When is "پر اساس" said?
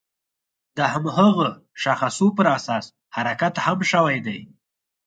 2.37-2.85